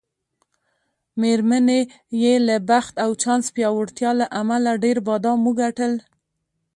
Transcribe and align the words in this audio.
میرمنې 1.21 1.79
یې 2.21 2.33
له 2.47 2.55
بخت 2.69 2.93
او 3.03 3.09
چانس 3.21 3.45
پیاوړتیا 3.55 4.11
له 4.19 4.25
امله 4.41 4.71
ډېر 4.83 4.97
بادام 5.07 5.39
وګټل. 5.47 5.93